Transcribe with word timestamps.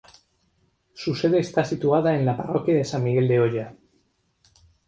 Su 0.95 1.13
sede 1.13 1.37
esta 1.37 1.63
situada 1.63 2.15
en 2.15 2.25
la 2.25 2.35
parroquia 2.35 2.73
de 2.73 2.83
San 2.83 3.03
Miguel 3.03 3.27
de 3.27 3.39
Oya. 3.39 3.75